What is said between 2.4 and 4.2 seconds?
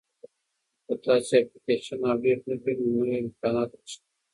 نه کړئ نو نوي امکانات نه ښکاري.